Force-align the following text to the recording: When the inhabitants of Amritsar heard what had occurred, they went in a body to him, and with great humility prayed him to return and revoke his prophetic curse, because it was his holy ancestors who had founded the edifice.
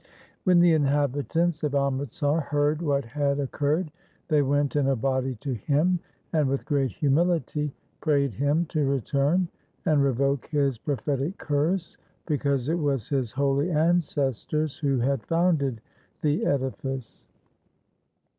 When 0.45 0.59
the 0.61 0.73
inhabitants 0.73 1.61
of 1.63 1.75
Amritsar 1.75 2.39
heard 2.39 2.81
what 2.81 3.05
had 3.05 3.39
occurred, 3.39 3.91
they 4.29 4.41
went 4.41 4.75
in 4.75 4.87
a 4.87 4.95
body 4.95 5.35
to 5.41 5.53
him, 5.53 5.99
and 6.33 6.49
with 6.49 6.65
great 6.65 6.89
humility 6.89 7.71
prayed 7.99 8.33
him 8.33 8.65
to 8.69 8.83
return 8.89 9.47
and 9.85 10.03
revoke 10.03 10.47
his 10.47 10.79
prophetic 10.79 11.37
curse, 11.37 11.97
because 12.25 12.67
it 12.67 12.79
was 12.79 13.09
his 13.09 13.31
holy 13.31 13.69
ancestors 13.69 14.75
who 14.75 14.97
had 14.97 15.21
founded 15.27 15.81
the 16.21 16.47
edifice. 16.47 17.27